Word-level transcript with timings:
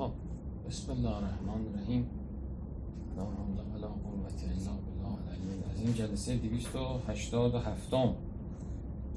خب 0.00 0.12
بسم 0.68 0.92
الله 0.92 1.16
الرحمن 1.16 1.66
الرحیم. 1.66 2.06
لا 3.16 3.22
حول 3.22 3.58
ولا 3.74 3.88
قوت 3.88 4.44
الا 4.44 4.72
بالله 4.84 5.14
العلی 5.28 5.52
العظیم. 5.64 5.92
جلسه 5.92 6.36
287 6.36 8.14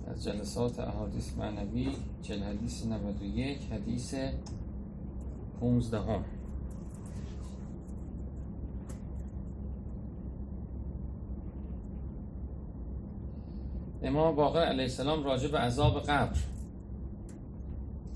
از 0.07 0.23
جلسات 0.23 0.79
احادیث 0.79 1.37
معنوی 1.37 1.89
چل 2.21 2.43
حدیث 2.43 2.85
91 2.85 3.57
حدیث 3.71 4.15
15 5.59 5.99
هم. 5.99 6.23
امام 14.03 14.35
باقر 14.35 14.59
علیه 14.59 14.83
السلام 14.83 15.23
راجع 15.23 15.47
به 15.47 15.59
عذاب 15.59 15.99
قبر. 15.99 16.37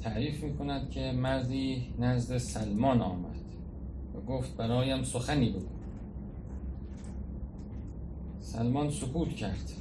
تعریف 0.08 0.44
می 0.44 0.58
کند 0.58 0.90
که 0.90 1.12
مردی 1.12 1.94
نزد 2.00 2.38
سلمان 2.38 3.02
آمد 3.02 3.36
و 4.16 4.22
گفت 4.22 4.58
برایم 4.58 5.04
سخنی 5.04 5.50
بگو. 5.50 5.66
سلمان 8.40 8.90
سکوت 8.90 9.30
کرد. 9.30 9.72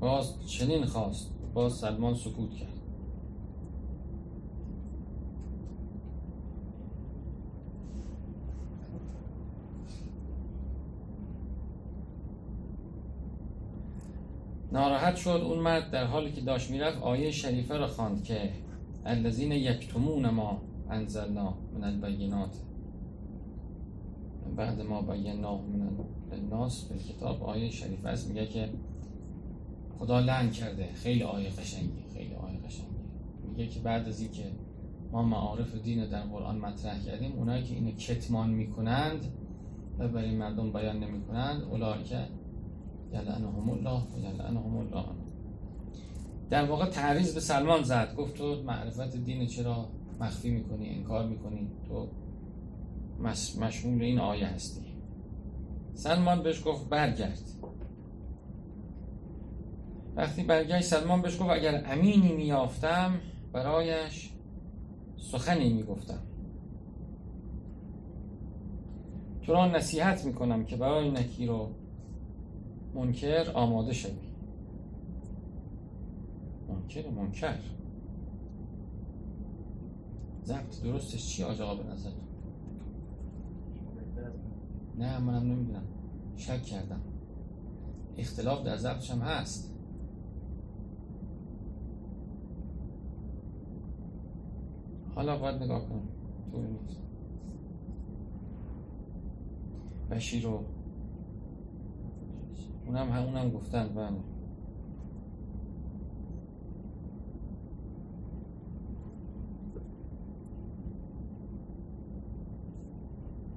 باز 0.00 0.46
چنین 0.46 0.84
خواست 0.84 1.30
باز 1.54 1.72
سلمان 1.72 2.14
سکوت 2.14 2.50
کرد. 2.50 2.73
ناراحت 14.74 15.16
شد. 15.16 15.42
اون 15.44 15.58
مرد 15.58 15.90
در 15.90 16.04
حالی 16.04 16.32
که 16.32 16.40
داشت 16.40 16.70
می‌رفت 16.70 17.02
آیه 17.02 17.30
شریفه 17.30 17.76
را 17.76 17.86
خواند 17.86 18.24
که 18.24 18.50
الذین 19.06 19.52
یکتمون 19.52 20.30
ما 20.30 20.62
انزلنا 20.90 21.54
من 21.74 21.84
البینات. 21.84 22.56
بعد 24.56 24.80
ما 24.80 25.02
بینا 25.02 25.56
من 25.56 25.90
الناس 26.32 26.84
به 26.84 26.98
کتاب 26.98 27.42
آیه 27.42 27.70
شریفه 27.70 28.08
است. 28.08 28.28
میگه 28.28 28.46
که 28.46 28.68
خدا 29.98 30.20
لعن 30.20 30.50
کرده. 30.50 30.88
خیلی 30.94 31.22
آیه 31.22 31.50
قشنگی 31.50 32.04
خیلی 32.14 32.34
آیه 32.34 32.58
قشنگی. 32.66 33.04
میگه 33.48 33.66
که 33.66 33.80
بعد 33.80 34.08
از 34.08 34.20
اینکه 34.20 34.44
ما 35.12 35.22
معارف 35.22 35.74
دین 35.74 36.06
در 36.06 36.22
قرآن 36.22 36.58
مطرح 36.58 37.04
کردیم 37.04 37.32
اونایی 37.32 37.62
که 37.62 37.74
اینو 37.74 37.90
کتمان 37.90 38.50
می‌کنند 38.50 39.32
و 39.98 40.08
برای 40.08 40.36
مردم 40.36 40.72
بیان 40.72 40.98
نمی‌کنند 41.04 41.62
اولئک 41.62 42.12
یلعنهم 43.14 43.70
الله 43.70 44.02
و 44.02 44.18
یلعنهم 44.18 44.76
الله. 44.76 45.04
در 46.50 46.64
واقع 46.64 46.86
تعریض 46.86 47.34
به 47.34 47.40
سلمان 47.40 47.82
زد. 47.82 48.14
گفت 48.16 48.34
تو 48.34 48.62
معرفت 48.62 49.16
دین 49.16 49.46
چرا 49.46 49.88
مخفی 50.20 50.50
می‌کنی 50.50 50.88
انکار 50.88 51.26
می‌کنی؟ 51.26 51.70
تو 51.88 52.08
مشمول 53.60 54.02
این 54.02 54.18
آیه 54.18 54.46
هستی. 54.46 54.84
سلمان 55.94 56.42
بهش 56.42 56.62
گفت 56.66 56.88
برگرد. 56.88 57.40
وقتی 60.16 60.42
برگشت 60.42 60.84
سلمان 60.84 61.22
بهش 61.22 61.40
گفت 61.40 61.50
اگر 61.50 61.82
امینی 61.86 62.32
میافتم 62.32 63.20
برایش 63.52 64.30
سخنی 65.16 65.72
می‌گفتم. 65.72 66.18
تو 69.42 69.52
را 69.52 69.66
نصیحت 69.66 70.24
می‌کنم 70.24 70.64
که 70.64 70.76
برای 70.76 71.10
نکیر 71.10 71.50
و 71.50 71.70
منکر 72.94 73.50
آماده 73.54 73.92
شوی. 73.92 74.12
منکر 76.68 77.10
منکر. 77.10 77.58
ضبط 80.44 80.82
درستش 80.82 81.28
چی 81.28 81.42
آجاقا 81.42 81.74
به 81.74 81.92
نظر؟ 81.92 82.10
نه 84.98 85.18
منم 85.18 85.52
نمی‌دونم. 85.52 85.84
شک 86.36 86.62
کردم. 86.62 87.00
اختلاف 88.16 88.64
در 88.64 88.76
ضبطش 88.76 89.10
هم 89.10 89.18
هست. 89.18 89.74
حالا 95.14 95.38
باید 95.38 95.62
نگاه 95.62 95.88
کنم. 95.88 96.08
طوری 96.52 96.68
نیست. 96.68 97.00
بشیر 100.10 100.44
رو 100.44 100.64
اونم 102.86 103.12
همونم 103.12 103.50
گفتن 103.50 103.88
بله. 103.88 104.16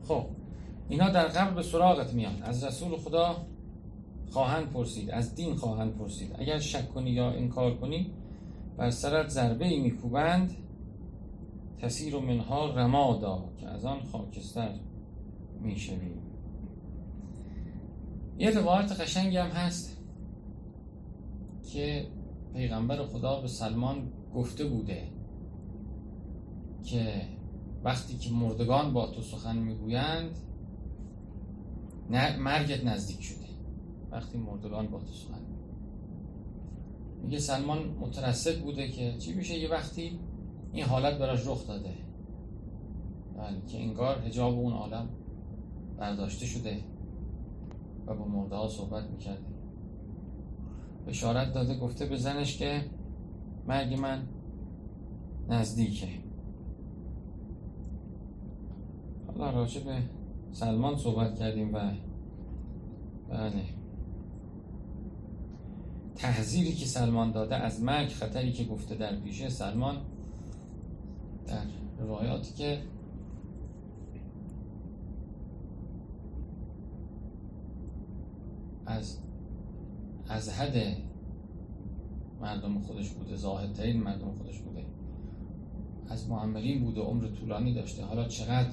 خب 0.07 0.25
اینا 0.89 1.09
در 1.09 1.27
قبل 1.27 1.55
به 1.55 1.63
سراغت 1.63 2.13
میان. 2.13 2.41
از 2.41 2.63
رسول 2.63 2.97
خدا 2.97 3.35
خواهند 4.29 4.69
پرسید 4.69 5.11
از 5.11 5.35
دین 5.35 5.55
خواهند 5.55 5.97
پرسید. 5.97 6.35
اگر 6.39 6.59
شک 6.59 6.89
کنی 6.89 7.09
یا 7.09 7.31
انکار 7.31 7.75
کنی 7.75 8.11
بر 8.77 8.89
سرت 8.89 9.29
ضربه 9.29 9.65
ای 9.65 9.79
میکوبند 9.79 10.55
تسیر 11.77 12.15
و 12.15 12.21
منها 12.21 12.75
رمادا 12.75 13.43
که 13.57 13.67
از 13.67 13.85
آن 13.85 13.99
خاکستر 14.11 14.73
می‌شوی. 15.61 16.16
یه 18.39 18.49
روایت 18.49 18.91
قشنگی 18.91 19.37
هم 19.37 19.49
هست 19.49 19.97
که 21.71 22.07
پیغمبر 22.53 23.05
خدا 23.05 23.41
به 23.41 23.47
سلمان 23.47 24.11
گفته 24.33 24.65
بوده 24.65 25.03
که 26.83 27.21
وقتی 27.83 28.17
که 28.17 28.33
مردگان 28.33 28.93
با 28.93 29.07
تو 29.07 29.21
سخن 29.21 29.57
می‌گویند 29.57 30.37
مرگت 32.39 32.85
نزدیک 32.85 33.21
شده. 33.21 33.47
وقتی 34.11 34.37
مردگان 34.37 34.87
با 34.87 34.99
تو 34.99 35.13
سخن 35.13 35.41
میگه 37.23 37.39
سلمان 37.39 37.79
مترسد 37.99 38.59
بوده 38.59 38.87
که 38.87 39.17
چی 39.17 39.33
میشه؟ 39.33 39.57
یه 39.57 39.69
وقتی 39.69 40.19
این 40.73 40.85
حالت 40.85 41.17
براش 41.19 41.47
رخ 41.47 41.67
داده. 41.67 41.93
بله 43.37 43.61
که 43.67 43.77
انگار 43.77 44.19
هجاب 44.19 44.53
اون 44.53 44.73
عالم 44.73 45.09
برداشته 45.97 46.45
شده. 46.45 46.79
و 48.07 48.13
با 48.13 48.25
مرده 48.25 48.55
ها 48.55 48.67
صحبت 48.67 49.03
می‌کرده 49.09 49.57
بشارت 51.07 51.53
داده 51.53 51.77
گفته 51.77 52.05
به 52.05 52.17
زنش 52.17 52.57
که 52.57 52.85
مرگ 53.67 53.93
من 53.93 54.27
نزدیکه. 55.49 56.07
حالا 59.27 59.49
راجع 59.49 59.83
به 59.83 59.97
سلمان 60.51 60.97
صحبت 60.97 61.39
کردیم 61.39 61.73
و 61.73 61.79
بله. 63.29 63.63
تحذیری 66.15 66.73
که 66.73 66.85
سلمان 66.85 67.31
داده 67.31 67.55
از 67.55 67.81
مرگ 67.83 68.09
خطری 68.09 68.51
که 68.51 68.63
گفته 68.63 68.95
در 68.95 69.15
پیشه 69.15 69.49
سلمان 69.49 69.97
در 71.47 71.65
روایاتی 71.99 72.53
که 72.53 72.81
از 78.87 79.17
از 80.29 80.49
حد 80.49 80.97
مردم 82.41 82.81
خودش 82.81 83.09
بوده 83.09 83.35
زاهدترین 83.35 84.03
مردم 84.03 84.31
خودش 84.31 84.59
بوده. 84.59 84.85
از 86.09 86.29
معمرین 86.29 86.83
بوده 86.83 87.01
عمر 87.01 87.27
طولانی 87.27 87.73
داشته. 87.73 88.05
حالا 88.05 88.27
چقدر 88.27 88.69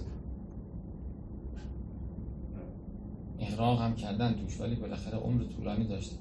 احراق 3.39 3.81
هم 3.81 3.97
کردن 3.97 4.35
توش 4.35 4.61
ولی 4.61 4.75
بالاخره 4.75 5.19
عمر 5.19 5.45
طولانی 5.45 5.87
داشته. 5.87 6.17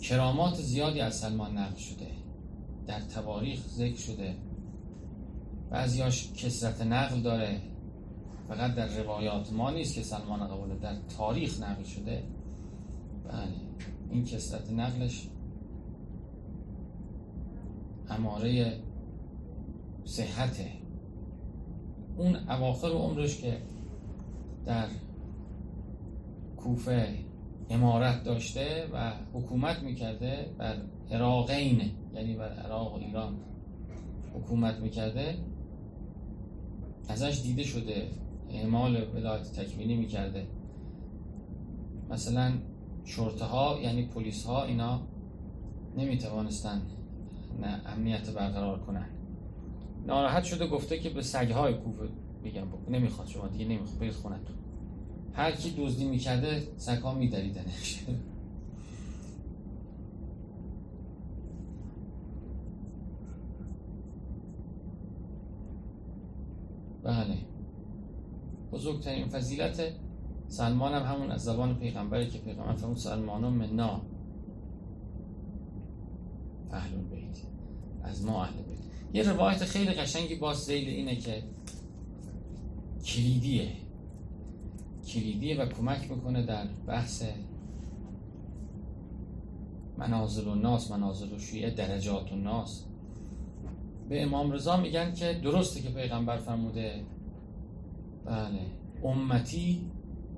کرامات 0.00 0.54
زیادی 0.54 1.00
از 1.00 1.14
سلمان 1.14 1.58
نقل 1.58 1.76
شده. 1.76 2.06
در 2.86 3.00
تواریخ 3.00 3.68
ذکر 3.68 3.96
شده. 3.98 4.34
بعضیاش 5.70 6.32
کسرت 6.32 6.82
نقل 6.82 7.20
داره. 7.20 7.60
فقط 8.48 8.74
در 8.74 8.86
روایات 8.86 9.52
ما 9.52 9.70
نیست 9.70 9.94
که 9.94 10.02
سلمان 10.02 10.46
قبوله 10.48 10.74
در 10.74 10.94
تاریخ 11.16 11.62
نقل 11.62 11.82
شده. 11.84 12.22
بله 13.24 13.54
این 14.10 14.24
کسرت 14.24 14.70
نقلش 14.72 15.28
اماره 18.10 18.80
صحته. 20.04 20.72
اون 22.16 22.36
اواخر 22.36 22.88
عمرش 22.88 23.40
که 23.40 23.56
در 24.66 24.86
کوفه 26.56 27.14
امارت 27.70 28.24
داشته 28.24 28.88
و 28.92 29.12
حکومت 29.32 29.82
می‌کرده 29.82 30.54
بر 30.58 30.76
عراقین 31.10 31.80
یعنی 32.14 32.34
بر 32.34 32.52
عراق 32.52 32.94
و 32.94 32.96
ایران 32.96 33.36
حکومت 34.34 34.78
می‌کرده 34.78 35.38
ازش 37.08 37.40
دیده 37.42 37.62
شده. 37.62 38.08
اعمال 38.50 39.06
ولایت 39.14 39.52
تکوینی 39.52 39.96
می‌کرده. 39.96 40.46
مثلا 42.10 42.52
شرطه 43.04 43.44
ها 43.44 43.78
یعنی 43.82 44.06
پلیس 44.06 44.44
ها 44.44 44.64
اینا 44.64 45.00
نمی‌توانستن 45.96 46.82
نه 47.60 47.80
امنیت 47.86 48.30
برقرار 48.30 48.78
کنن. 48.78 49.06
ناراحت 50.06 50.44
شده 50.44 50.66
گفته 50.66 50.98
که 50.98 51.10
به 51.10 51.22
سگهای 51.22 51.74
کوفه 51.74 52.08
میگم 52.42 52.66
نمی‌خواد 52.90 53.28
شما 53.28 53.48
دیگه 53.48 53.64
نمی‌خواد 53.64 53.98
برید 53.98 54.12
خونتون. 54.12 54.56
هر 55.32 55.52
کی 55.52 55.74
دزدی 55.78 56.04
می‌کرده 56.04 56.62
سگها 56.76 57.14
میدریدنش 57.14 58.04
بله 67.02 67.36
بزرگترین 68.78 69.28
فضیلت 69.28 69.82
سلمان 70.48 70.94
هم 70.94 71.14
همون 71.14 71.30
از 71.30 71.42
زبان 71.44 71.78
پیغمبری 71.78 72.30
که 72.30 72.38
پیغمبر 72.38 72.72
فرمود 72.72 72.96
سلمان 72.96 73.48
منا. 73.48 74.00
اهل 76.72 76.96
بیت. 76.96 77.38
از 78.02 78.24
ما 78.24 78.42
اهل 78.42 78.62
بیت. 78.62 78.78
یه 79.12 79.32
روایت 79.32 79.64
خیلی 79.64 79.90
قشنگی 79.90 80.34
باز 80.34 80.56
زیل 80.56 80.88
اینه 80.88 81.16
که 81.16 81.42
کلیدیه. 83.04 83.72
کلیدیه 85.06 85.62
و 85.62 85.66
کمک 85.66 86.10
می‌کنه 86.10 86.42
در 86.42 86.66
بحث 86.86 87.24
منازل 89.98 90.48
و 90.48 90.54
ناس 90.54 90.90
منازل 90.90 91.32
و 91.32 91.38
شیعه 91.38 91.70
درجات 91.70 92.32
و 92.32 92.36
ناس. 92.36 92.84
به 94.08 94.22
امام 94.22 94.52
رضا 94.52 94.76
میگن 94.76 95.14
که 95.14 95.40
درسته 95.42 95.80
که 95.80 95.88
پیغمبر 95.88 96.36
فرموده 96.36 97.04
بله. 98.28 98.60
امتی 99.04 99.80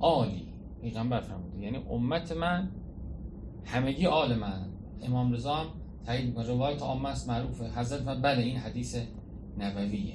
عالی. 0.01 0.47
پیغمبر 0.83 1.21
فرموده. 1.21 1.59
یعنی 1.59 1.79
امت 1.91 2.33
من 2.33 2.69
همگی 3.65 4.07
آل 4.07 4.39
من. 4.39 4.67
امام 5.03 5.33
رضا 5.33 5.55
هم 5.55 5.67
تایید 6.07 6.27
می‌کنه. 6.27 6.47
روایت 6.47 6.83
عامه 6.83 7.09
است 7.09 7.29
معروفه. 7.29 7.65
حضرت 7.65 8.03
من 8.03 8.23
بله 8.23 8.43
این 8.43 8.57
حدیث 8.57 8.97
نبویه. 9.59 10.15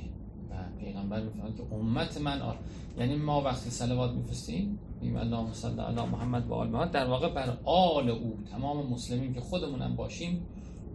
و 0.51 0.53
پیغمبر 0.79 1.21
میفرماد 1.21 1.55
که 1.55 1.63
امت 1.73 2.21
من 2.21 2.41
آل 2.41 2.55
یعنی 2.97 3.15
ما 3.15 3.41
وقتی 3.41 3.69
صلوات 3.69 4.11
میفرستیم 4.11 4.79
میگیم 5.01 5.17
اللهم 5.17 5.53
صل 5.53 5.79
علی 5.79 6.01
محمد 6.01 6.47
و 6.47 6.53
آل 6.53 6.69
محمد. 6.69 6.91
در 6.91 7.07
واقع 7.07 7.33
بر 7.33 7.57
آل 7.63 8.09
او 8.09 8.37
تمام 8.51 8.87
مسلمین 8.91 9.33
که 9.33 9.39
خودمونم 9.41 9.95
باشیم 9.95 10.45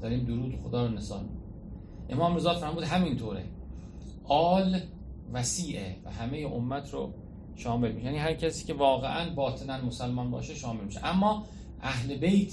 داریم 0.02 0.24
درود 0.24 0.56
خدا 0.64 0.86
رو 0.86 0.92
نثار 0.92 1.24
امام 2.10 2.36
رضا 2.36 2.54
فرمود 2.54 2.84
همینطوره. 2.84 3.44
آل 4.24 4.80
وسیعه 5.32 5.96
و 6.04 6.10
همه 6.10 6.38
امت 6.38 6.90
رو 6.90 7.14
شامل 7.56 7.92
میشه. 7.92 8.06
یعنی 8.06 8.18
هر 8.18 8.34
کسی 8.34 8.66
که 8.66 8.74
واقعا 8.74 9.34
باطنا 9.34 9.84
مسلمان 9.84 10.30
باشه 10.30 10.54
شامل 10.54 10.84
میشه. 10.84 11.06
اما 11.06 11.46
اهل 11.80 12.16
بیت 12.16 12.52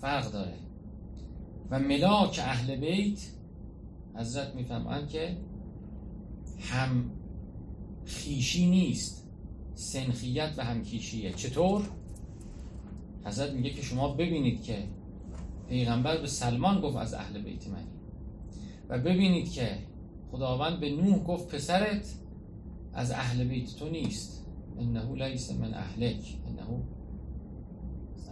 فرق 0.00 0.32
داره. 0.32 0.54
و 1.70 1.78
ملاک 1.78 2.40
اهل 2.42 2.76
بیت 2.76 3.20
حضرت 4.14 4.54
می‌فهمند 4.54 5.08
که 5.08 5.36
هم 6.60 7.10
خیشی 8.04 8.70
نیست 8.70 9.26
سنخیت 9.74 10.54
و 10.56 10.64
همکیشیه 10.64 11.32
چطور؟ 11.32 11.82
حضرت 13.24 13.52
میگه 13.52 13.70
که 13.70 13.82
شما 13.82 14.08
ببینید 14.08 14.62
که 14.62 14.84
پیغمبر 15.68 16.20
به 16.20 16.26
سلمان 16.26 16.80
گفت 16.80 16.96
از 16.96 17.14
اهل 17.14 17.42
بیت 17.42 17.68
منی. 17.68 17.86
و 18.88 18.98
ببینید 18.98 19.52
که 19.52 19.78
خداوند 20.32 20.80
به 20.80 20.90
نوح 20.90 21.18
گفت 21.24 21.54
پسرت 21.54 22.14
از 22.92 23.10
اهل 23.10 23.44
بیت 23.44 23.76
تو 23.76 23.88
نیست. 23.88 24.46
انه 24.78 25.14
لیس 25.14 25.52
من 25.52 25.74
اهلک. 25.74 26.38
انه 26.46 26.82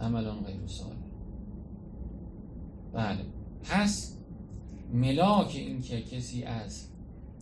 عمل 0.01 0.31
غیر 0.31 0.67
صالح. 0.67 0.95
بله. 2.93 3.25
پس 3.63 4.17
ملاک 4.93 5.55
این 5.55 5.81
که 5.81 6.01
کسی 6.01 6.43
از 6.43 6.87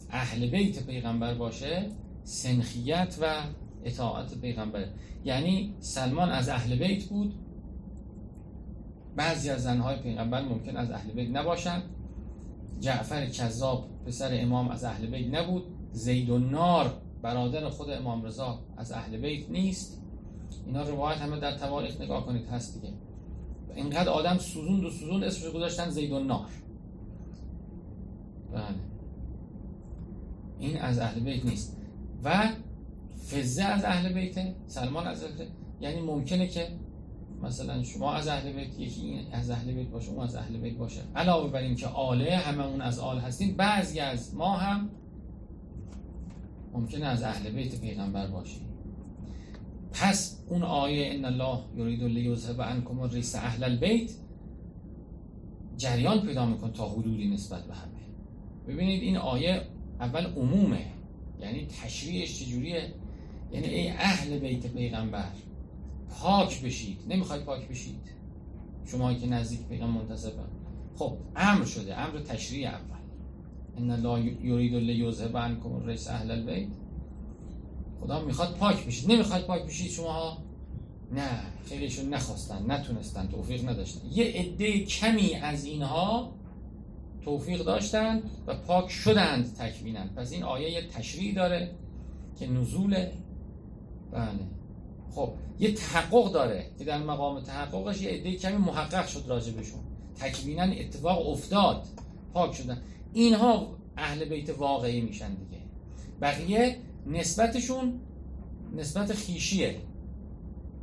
اهل 0.09 0.49
بیت 0.49 0.85
پیغمبر 0.85 1.33
باشه 1.33 1.89
سنخیت 2.23 3.17
و 3.21 3.43
اطاعت 3.83 4.41
پیغمبر. 4.41 4.85
یعنی 5.25 5.75
سلمان 5.79 6.29
از 6.29 6.49
اهل 6.49 6.75
بیت 6.75 7.03
بود. 7.03 7.35
بعضی 9.15 9.49
از 9.49 9.63
زنهای 9.63 10.01
پیغمبر 10.01 10.41
ممکن 10.41 10.77
از 10.77 10.91
اهل 10.91 11.11
بیت 11.11 11.29
نباشند 11.29 11.83
جعفر 12.79 13.25
کذاب 13.25 13.89
پسر 14.07 14.29
امام 14.41 14.69
از 14.69 14.83
اهل 14.83 15.05
بیت 15.05 15.33
نبود. 15.33 15.63
زید 15.91 16.29
و 16.29 16.37
نار 16.37 17.01
برادر 17.21 17.69
خود 17.69 17.89
امام 17.89 18.23
رضا 18.23 18.59
از 18.77 18.91
اهل 18.91 19.17
بیت 19.17 19.49
نیست. 19.49 20.01
اینا 20.65 20.83
روایت 20.83 21.17
همه 21.17 21.39
در 21.39 21.57
تواریخ 21.57 22.01
نگاه 22.01 22.25
کنید 22.25 22.45
هست 22.45 22.81
دیگه. 22.81 22.93
اینقدر 23.75 24.09
آدم 24.09 24.37
سوزون 24.37 24.79
دو 24.79 24.89
سوزون 24.89 25.23
اسمش 25.23 25.51
گذاشتن 25.51 25.89
زید 25.89 26.11
و 26.11 26.19
نار 26.19 26.47
بله. 28.53 28.63
این 30.59 30.77
از 30.77 30.99
اهل 30.99 31.19
بیت 31.19 31.45
نیست. 31.45 31.77
و 32.23 32.49
فزه 33.31 33.63
از 33.63 33.83
اهل 33.83 34.13
بیته 34.13 34.55
سلمان 34.67 35.07
از 35.07 35.23
اهل 35.23 35.45
یعنی 35.81 36.01
ممکنه 36.01 36.47
که 36.47 36.67
مثلا 37.41 37.83
شما 37.83 38.13
از 38.13 38.27
اهل 38.27 38.51
بیت 38.51 38.79
یکی 38.79 39.01
این 39.01 39.33
از 39.33 39.49
اهل 39.49 39.73
بیت 39.73 39.87
باشه 39.87 40.11
اون 40.11 40.23
از 40.23 40.35
اهل 40.35 40.57
بیت 40.57 40.77
باشه. 40.77 41.01
علاوه 41.15 41.51
بر 41.51 41.59
اینکه 41.59 41.87
آله 41.87 42.35
هممون 42.35 42.81
از 42.81 42.99
آل 42.99 43.19
هستیم 43.19 43.55
بعضی 43.55 43.99
از 43.99 44.35
ما 44.35 44.57
هم 44.57 44.89
ممکنه 46.73 47.05
از 47.05 47.23
اهل 47.23 47.49
بیت 47.49 47.81
پیغمبر 47.81 48.27
باشیم. 48.27 48.67
پس 49.91 50.43
اون 50.47 50.63
آیه 50.63 51.13
ان 51.13 51.25
الله 51.25 51.59
یرید 51.77 52.03
لیذهب 52.03 52.61
عنکم 52.61 52.99
الرجس 52.99 53.35
اهل 53.35 53.63
البیت 53.63 54.11
جریان 55.77 56.21
پیدا 56.21 56.45
میکن 56.45 56.71
تا 56.71 56.89
حدودی 56.89 57.29
نسبت 57.29 57.63
به 57.67 57.73
همه. 57.73 57.97
ببینید 58.67 59.01
این 59.03 59.17
آیه 59.17 59.61
اول 59.99 60.25
عمومه 60.25 60.85
یعنی 61.41 61.67
تشریعش 61.83 62.39
چجوریه؟ 62.39 62.93
یعنی 63.51 63.67
ای 63.67 63.89
اهل 63.89 64.39
بیت 64.39 64.67
پیغمبر 64.67 65.31
پاک 66.09 66.61
بشید. 66.61 66.99
نمی‌خواید 67.07 67.43
پاک 67.43 67.67
بشید. 67.67 68.01
شما 68.85 69.13
که 69.13 69.27
نزدیک 69.27 69.67
پیغمبر 69.67 70.01
منتسبن 70.01 70.47
خب 70.95 71.17
امر 71.35 71.65
شده. 71.65 71.99
امر 71.99 72.19
تشریع 72.19 72.67
اول. 72.67 72.97
ان 73.77 73.91
الله 73.91 74.45
یرید 74.45 74.73
لیذهب 74.73 75.37
عنکم 75.37 75.71
الرجس 75.71 76.07
اهل 76.07 76.31
البیت. 76.31 76.69
خدا 78.01 78.25
می‌خواد 78.25 78.55
پاک 78.55 78.85
بشید. 78.85 79.11
نمی‌خواد 79.11 79.45
پاک 79.45 79.65
بشید 79.65 79.91
شما؟ 79.91 80.37
نه 81.11 81.29
خیلیشون 81.65 82.09
نخواستن 82.09 82.71
نتونستن 82.71 83.27
توفیق 83.27 83.69
نداشتن. 83.69 84.07
یه 84.11 84.25
عده 84.25 84.79
کمی 84.79 85.33
از 85.35 85.65
اینها 85.65 86.33
توفیق 87.23 87.63
داشتن 87.63 88.21
و 88.47 88.55
پاک 88.55 88.89
شدند 88.89 89.53
تکوینن 89.53 90.07
پس 90.07 90.31
این 90.31 90.43
آیه 90.43 90.71
یه 90.71 90.87
تشریع 90.87 91.35
داره 91.35 91.71
که 92.39 92.47
نزول 92.47 93.05
بله. 94.11 94.39
خب 95.15 95.33
یه 95.59 95.71
تحقق 95.73 96.31
داره 96.31 96.65
که 96.79 96.85
در 96.85 96.97
مقام 96.97 97.39
تحققش 97.39 98.01
یه 98.01 98.09
عده 98.09 98.35
کمی 98.35 98.57
محقق 98.57 99.07
شد 99.07 99.23
راجع 99.27 99.51
بهشون. 99.51 99.79
تکوینا 100.15 100.63
اتفاق 100.63 101.29
افتاد. 101.29 101.87
پاک 102.33 102.53
شدن. 102.55 102.81
اینها 103.13 103.77
اهل 103.97 104.25
بیت 104.25 104.49
واقعی 104.49 105.01
میشن 105.01 105.33
دیگه. 105.33 105.61
بقیه 106.21 106.77
نسبتشون 107.05 107.99
نسبت 108.75 109.13
خیشیه 109.13 109.75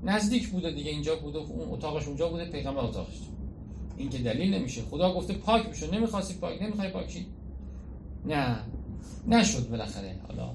نزدیک 0.02 0.48
بوده 0.48 0.70
دیگه. 0.70 0.90
اینجا 0.90 1.16
بوده 1.16 1.38
اون 1.38 1.70
اتاقش 1.70 2.06
اونجا 2.06 2.28
بوده 2.28 2.44
پیغمبر 2.44 2.84
اتاقش. 2.84 3.20
این 3.96 4.10
که 4.10 4.18
دلیل 4.18 4.54
نمیشه. 4.54 4.82
خدا 4.82 5.14
گفته 5.14 5.34
پاک 5.34 5.68
بشو 5.68 5.94
نمی‌خواستی 5.94 6.34
پاک 6.34 6.62
نمی‌خوای 6.62 6.90
پاک 6.90 7.26
نه. 8.26 8.58
نشد 9.28 9.68
بالاخره. 9.68 10.20
حالا. 10.28 10.50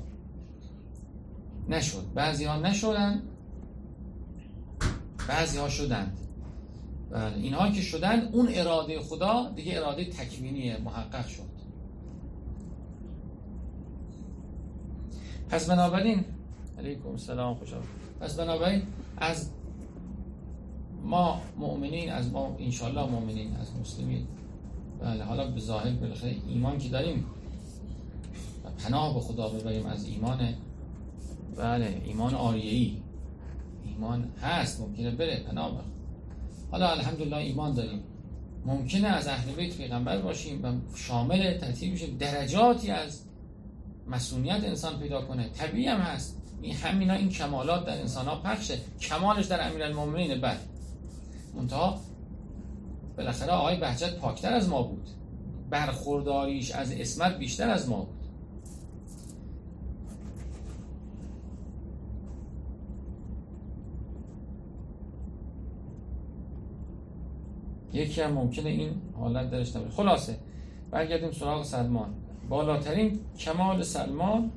نشد. 1.69 2.13
بعضی 2.13 2.45
ها 2.45 2.59
نشدن. 2.59 3.23
بعضی 5.29 5.57
ها 5.57 5.69
شدند. 5.69 6.17
بله 7.11 7.35
اینها 7.35 7.71
که 7.71 7.81
شدن 7.81 8.29
اون 8.33 8.49
اراده 8.51 8.99
خدا 8.99 9.51
دیگه 9.55 9.77
اراده 9.77 10.05
تکوینیه 10.05 10.77
محقق 10.77 11.27
شد. 11.27 11.49
پس 15.49 15.69
بنابراین 15.69 16.25
علیکم 16.79 17.17
سلام 17.17 17.55
خوش 17.55 17.69
پس 18.19 18.35
بنابراین 18.35 18.81
از 19.17 19.49
ما 21.03 21.41
مؤمنین 21.57 22.11
از 22.11 22.31
ما 22.31 22.55
انشالله 22.59 23.09
مؤمنین 23.09 23.55
از 23.55 23.67
مسلمین. 23.81 24.27
بله 24.99 25.23
حالا 25.23 25.51
به 25.51 25.59
ظاهر 25.59 25.91
بالاخره 25.91 26.35
ایمان 26.47 26.77
که 26.77 26.89
داریم 26.89 27.25
و 28.65 28.69
پناه 28.83 29.13
به 29.13 29.19
خدا 29.19 29.49
ببریم 29.49 29.85
از 29.85 30.05
ایمان. 30.05 30.53
بله 31.57 32.01
ایمان 32.05 32.35
آریهی 32.35 33.01
ایمان 33.99 34.31
هست 34.41 34.81
ممکنه 34.81 35.11
بره 35.11 35.43
پناه 35.43 35.81
حالا 36.71 36.89
الحمدلله 36.89 37.37
ایمان 37.37 37.73
داریم. 37.73 38.03
ممکنه 38.65 39.07
از 39.07 39.27
اهل 39.27 39.51
بیت 39.51 39.77
پیغمبر 39.77 40.21
باشیم 40.21 40.63
و 40.65 40.95
شامل 40.95 41.57
ترتیب 41.57 41.93
بشیم. 41.93 42.17
درجاتی 42.17 42.91
از 42.91 43.23
مسئولیت 44.07 44.63
انسان 44.63 44.99
پیدا 44.99 45.21
کنه. 45.21 45.49
طبیعی 45.49 45.87
هم 45.87 45.99
هست. 45.99 46.41
این 46.61 46.75
همینا 46.75 47.13
این 47.13 47.29
کمالات 47.29 47.85
در 47.85 48.01
انسان 48.01 48.25
ها 48.25 48.35
پخشه. 48.35 48.77
کمالش 49.01 49.45
در 49.45 49.67
امیرالمومنین 49.67 50.41
بله 50.41 50.59
منتها 51.55 51.99
بالاخره 53.17 53.51
آقای 53.51 53.77
بهجت 53.79 54.15
پاکتر 54.15 54.53
از 54.53 54.69
ما 54.69 54.83
بود. 54.83 55.09
برخورداریش 55.69 56.71
از 56.71 56.91
اسمت 56.91 57.37
بیشتر 57.37 57.69
از 57.69 57.89
ما 57.89 58.01
بود. 58.01 58.18
یکی 67.99 68.21
هم 68.21 68.31
ممکنه 68.31 68.69
این 68.69 68.91
حالت 69.19 69.51
درش 69.51 69.75
نباشه. 69.75 69.95
خلاصه 69.95 70.37
برگردیم 70.91 71.31
سراغ 71.31 71.63
سلمان. 71.63 72.13
بالاترین 72.49 73.19
کمال 73.39 73.83
سلمان 73.83 74.51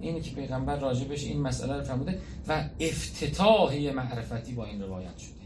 اینی 0.00 0.20
که 0.20 0.34
پیغمبر 0.34 0.78
راجبش 0.78 1.24
این 1.24 1.40
مسئله 1.40 1.76
رو 1.76 1.82
فرموده 1.82 2.18
و 2.48 2.64
افتتاح 2.80 3.92
معرفتی 3.94 4.54
با 4.54 4.64
این 4.64 4.82
روایت 4.82 5.18
شده. 5.18 5.36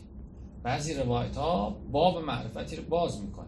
بعضی 0.62 0.94
روایت 0.94 1.36
ها 1.36 1.76
باب 1.92 2.24
معرفتی 2.24 2.76
رو 2.76 2.82
باز 2.82 3.22
می‌کنه. 3.22 3.46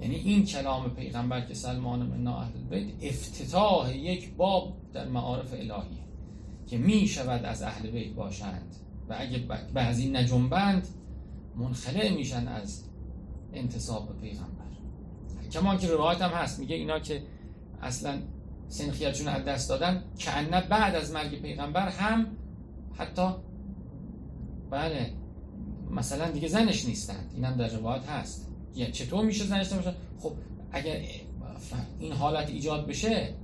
یعنی 0.00 0.14
این 0.14 0.44
کلام 0.44 0.90
پیغمبر 0.90 1.40
که 1.40 1.54
سلمان 1.54 2.02
من 2.02 2.26
اهل 2.26 2.52
بیت 2.70 2.88
افتتاح 3.02 3.96
یک 3.96 4.34
باب 4.34 4.76
در 4.92 5.08
معارف 5.08 5.52
الهیه 5.52 6.00
که 6.66 6.78
می 6.78 7.06
شود 7.06 7.44
از 7.44 7.62
اهل 7.62 7.90
بیت 7.90 8.14
باشند 8.14 8.76
و 9.08 9.16
اگه 9.18 9.38
بعضی 9.74 10.10
نجنبند 10.10 10.88
منخلع 11.60 12.10
میشن 12.14 12.48
از 12.48 12.84
انتصاب 13.52 14.08
به 14.08 14.14
پیغمبر. 14.14 14.50
کمان 15.52 15.78
که 15.78 15.88
روایت 15.88 16.22
هم 16.22 16.30
هست 16.30 16.58
میگه 16.58 16.76
اینا 16.76 16.98
که 16.98 17.22
اصلا 17.82 18.18
سنخیتشون 18.68 19.28
از 19.28 19.44
دست 19.44 19.68
دادن 19.68 20.04
که 20.18 20.30
بعد 20.70 20.94
از 20.94 21.12
مرگ 21.12 21.42
پیغمبر 21.42 21.88
هم 21.88 22.26
حتی 22.94 23.30
بله 24.70 25.12
مثلا 25.90 26.30
دیگه 26.30 26.48
زنش 26.48 26.84
نیستند 26.84 27.30
اینم 27.34 27.56
در 27.56 27.68
روایت 27.68 28.08
هست. 28.08 28.48
یعنی 28.74 28.92
چطور 28.92 29.24
میشه 29.24 29.44
زنش 29.44 29.72
نمیشه؟ 29.72 29.94
خب 30.20 30.32
اگر 30.72 31.00
این 31.98 32.12
حالت 32.12 32.50
ایجاد 32.50 32.86
بشه 32.86 33.34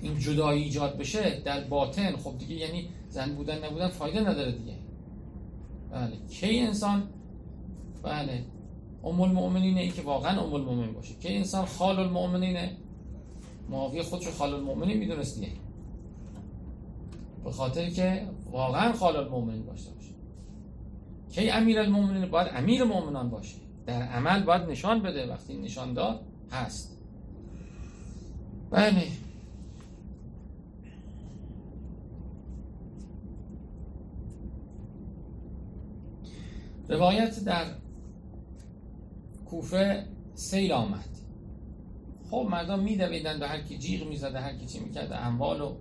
این 0.00 0.18
جدایی 0.18 0.62
ایجاد 0.62 0.98
بشه 0.98 1.40
در 1.44 1.64
باطن 1.64 2.16
خب 2.16 2.38
دیگه 2.38 2.54
یعنی 2.54 2.88
زن 3.08 3.34
بودن 3.34 3.64
نبودن 3.64 3.88
فایده 3.88 4.20
نداره 4.20 4.52
دیگه. 4.52 4.74
بله 5.90 6.16
کی 6.30 6.58
انسان 6.58 7.08
بله. 8.06 8.44
ام 9.04 9.20
المؤمنینه 9.20 9.80
ای 9.80 9.88
که 9.88 10.02
واقعا 10.02 10.40
ام 10.40 10.54
المؤمنین 10.54 10.92
باشه. 10.92 11.14
که 11.20 11.36
انسان 11.36 11.64
خال 11.64 11.98
المؤمنینه. 11.98 12.76
معاویه 13.70 14.02
خودشو 14.02 14.30
خال 14.30 14.54
المؤمنین 14.54 14.98
می‌دونست 14.98 15.40
دیگه. 15.40 15.52
به 17.44 17.50
خاطر 17.50 17.90
که 17.90 18.28
واقعا 18.50 18.92
خال 18.92 19.16
المؤمنین 19.16 19.66
باشه 19.66 19.90
باشه. 19.90 20.10
کی 21.30 21.50
امیر 21.50 21.78
المؤمنین؟ 21.78 22.30
باید 22.30 22.48
امیر 22.54 22.84
مؤمنان 22.84 23.30
باشه. 23.30 23.56
در 23.86 24.02
عمل 24.02 24.42
باید 24.42 24.62
نشان 24.62 25.02
بده. 25.02 25.26
وقتی 25.26 25.56
نشان 25.58 25.94
داد 25.94 26.20
هست. 26.50 26.98
بله. 28.70 29.06
روایت 36.88 37.44
در 37.44 37.85
کوفه 39.50 40.06
سیل 40.34 40.72
آمد. 40.72 41.08
خب 42.30 42.46
مردم 42.50 42.78
میدویدن 42.78 43.40
به 43.40 43.48
هر 43.48 43.60
کی 43.60 43.78
جیغ 43.78 44.08
می‌زده 44.08 44.40
هر 44.40 44.56
کی 44.56 44.66
چی 44.66 44.80
می‌کرد 44.80 45.12
اموال 45.12 45.60
و 45.60 45.72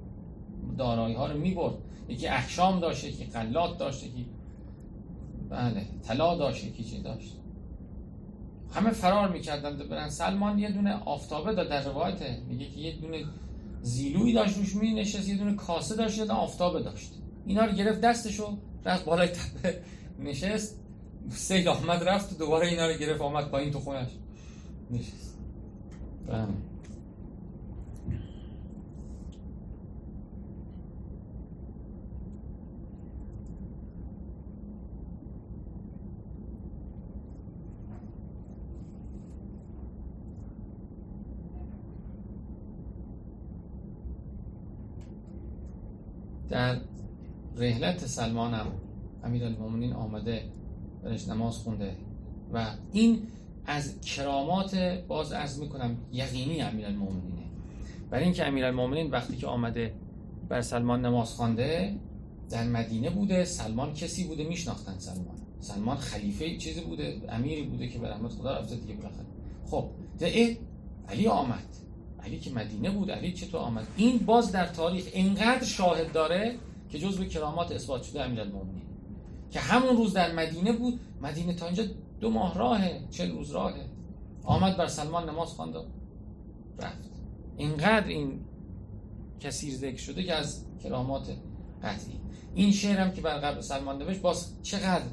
دارایی 0.78 1.16
ها 1.16 1.28
رو 1.28 1.40
می‌برد. 1.40 1.74
یکی 2.10 2.28
احشام 2.28 2.80
داشت 2.80 3.04
یکی 3.04 3.24
قلات 3.24 3.78
داشت 3.78 4.04
یکی 4.04 4.26
بله 5.50 5.86
طلا 6.04 6.36
داشت 6.36 6.66
یکی 6.66 6.84
چی 6.84 7.02
داشت. 7.02 7.38
همه 8.72 8.92
فرار 8.92 9.30
می‌کردن 9.30 9.78
برن 9.78 10.10
سلمان 10.10 10.60
یه 10.60 10.72
دونه 10.72 10.94
آفتابه 11.06 11.54
داد 11.54 11.70
در 11.70 11.84
روایته 11.84 12.42
میگه 12.48 12.70
که 12.70 12.80
یه 12.80 12.96
دونه 12.96 13.26
زیلوی 13.82 14.34
داشت 14.34 14.58
روش 14.58 14.76
می 14.76 14.94
نشست 14.94 15.30
یه 15.30 15.38
دونه 15.38 15.56
کاسه 15.56 15.96
داشت 15.96 16.18
یه 16.18 16.26
دونه 16.26 16.40
آفتابه 16.40 16.82
داشت. 16.84 17.12
اینا 17.46 17.66
رو 17.66 17.72
گرفت 17.72 18.02
دستشو 18.02 18.58
رفت 18.86 19.06
بالای 19.06 19.28
تپه 19.28 19.82
نشست. 20.20 20.85
سیل 21.30 21.68
آمد 21.68 22.04
رفت 22.04 22.34
و 22.34 22.36
دوباره 22.36 22.68
اینا 22.68 22.88
رو 22.88 22.94
گرفت 22.94 23.22
آمد 23.22 23.50
پایین 23.50 23.72
تو 23.72 23.80
خونش. 23.80 24.08
نشست. 24.92 25.38
بله. 26.28 26.48
در 46.50 46.78
رحلت 47.58 48.06
سلمان 48.06 48.54
هم 48.54 48.68
امیر 49.24 49.94
آمده 49.94 50.44
برش 51.06 51.28
نماز 51.28 51.58
خونده. 51.58 51.96
و 52.54 52.66
این 52.92 53.22
از 53.66 54.02
کرامات 54.02 54.76
باز 55.08 55.32
ارز 55.32 55.60
می‌کنم 55.60 55.98
یقینی 56.12 56.62
امیر 56.62 56.86
المومنینه 56.86 57.46
برای 58.10 58.24
اینکه 58.24 58.48
امیر 58.48 58.66
المومنین 58.66 59.12
وقتی 59.12 59.38
که 59.38 59.48
آمده 59.48 59.94
بر 60.50 60.62
سلمان 60.62 61.06
نماز 61.06 61.30
خوانده 61.30 61.96
در 62.50 62.64
مدینه 62.64 63.10
بوده 63.10 63.46
سلمان 63.46 63.94
کسی 63.94 64.24
بوده؟ 64.24 64.44
میشناختن 64.44 65.00
سلمان. 65.00 65.36
سلمان 65.60 65.98
خلیفه 65.98 66.58
چیزی 66.58 66.82
بوده 66.82 67.22
امیری 67.30 67.64
بوده 67.64 67.88
که 67.88 68.00
به 68.00 68.10
رحمت 68.10 68.32
خدا 68.32 68.58
رفته 68.58 68.76
دیگه 68.76 68.94
بالاخره. 68.94 69.26
خب 69.66 69.90
ده 70.20 70.58
علی 71.10 71.28
آمد. 71.28 71.68
علی 72.24 72.40
که 72.40 72.52
مدینه 72.52 72.90
بود 72.90 73.12
علی 73.12 73.34
چطور 73.34 73.60
آمد؟ 73.62 73.88
این 73.98 74.18
باز 74.18 74.52
در 74.52 74.68
تاریخ 74.68 75.06
اینقدر 75.14 75.64
شاهد 75.64 76.12
داره 76.12 76.56
که 76.90 77.00
جزو 77.00 77.26
کرامات 77.26 77.72
اثبات 77.72 78.04
شده 78.04 78.24
امیرالمومنین 78.24 78.82
که 79.56 79.62
همون 79.62 79.98
روز 79.98 80.14
در 80.14 80.34
مدینه 80.34 80.72
بود 80.72 81.00
مدینه 81.22 81.54
تا 81.54 81.66
اینجا 81.66 81.84
دو 82.20 82.30
ماه 82.30 82.58
راهه 82.58 83.08
چه 83.12 83.26
روز 83.26 83.52
راهه. 83.52 83.86
آمد 84.44 84.78
بر 84.78 84.88
سلمان 84.88 85.30
نماز 85.30 85.50
خواند 85.50 85.76
رفت. 86.80 87.12
اینقدر 87.58 88.08
این 88.08 88.40
کثیر 89.40 89.74
ذکر 89.76 89.98
شده 89.98 90.24
که 90.24 90.34
از 90.34 90.66
کرامات 90.84 91.38
قطعی. 91.84 92.22
این 92.56 92.72
شعر 92.72 93.00
هم 93.00 93.12
که 93.12 93.22
بر 93.22 93.38
قبل 93.38 93.62
سلمان 93.62 93.98
نوشت 93.98 94.22
باز 94.22 94.62
چقدر 94.62 95.06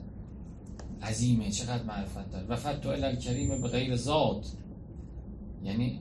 عظیمه 1.03 1.51
چقدر 1.51 1.83
معرفت 1.83 2.31
داره. 2.31 2.47
و 2.47 2.57
فتو 2.57 2.89
الکریم 2.89 3.63
به 3.63 3.69
غیر 3.69 3.97
زاد 3.97 4.47
یعنی 5.65 6.01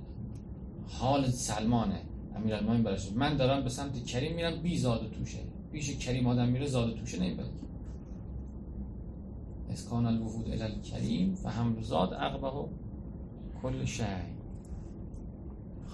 حال 0.88 1.30
سلمانه 1.30 2.02
امیرالمومنین 2.36 2.84
براش. 2.84 3.12
من 3.12 3.38
دارم 3.38 3.64
به 3.64 3.70
سمت 3.70 4.06
کریم 4.06 4.36
میرم 4.36 4.62
بی 4.62 4.78
زاد 4.78 5.12
توشه. 5.12 5.40
بیش 5.72 5.98
کریم 5.98 6.28
آدم 6.28 6.50
میره 6.50 6.68
زاد 6.68 6.90
و 6.90 6.94
توشه 6.94 7.20
نمی‌بره. 7.20 7.50
اسکان 9.72 10.06
الوفود 10.06 10.50
الالکریم 10.50 11.38
و 11.44 11.50
هم 11.50 11.82
زاد 11.82 12.14
عقبه 12.14 12.52
کل 13.62 13.86
شی 13.86 14.04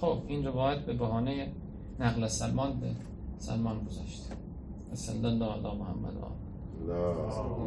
خب 0.02 0.18
این 0.28 0.46
روایت 0.46 0.80
به 0.86 0.94
بهانه 0.94 1.52
نقل 2.00 2.28
سلمان 2.28 2.80
به 2.80 2.88
سلمان 3.38 3.84
گذاشته 3.84 4.36
صلی 4.94 5.26
الله 5.26 5.46
علی 5.46 5.78
محمد 5.78 6.14